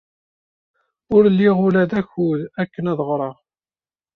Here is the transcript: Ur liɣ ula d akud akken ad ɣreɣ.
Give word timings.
Ur 1.15 1.23
liɣ 1.37 1.57
ula 1.67 1.83
d 1.89 1.91
akud 2.01 2.41
akken 2.61 2.85
ad 2.91 2.99
ɣreɣ. 3.07 3.35